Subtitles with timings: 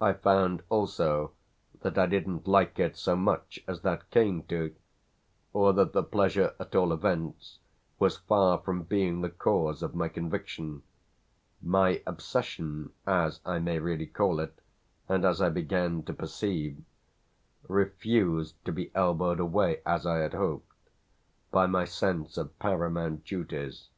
[0.00, 1.32] I found also
[1.80, 4.76] that I didn't like it so much as that came to,
[5.52, 7.58] or that the pleasure at all events
[7.98, 10.84] was far from being the cause of my conviction.
[11.60, 14.60] My obsession, as I may really call it
[15.08, 16.80] and as I began to perceive,
[17.66, 20.76] refused to be elbowed away, as I had hoped,
[21.50, 23.88] by my sense of paramount duties.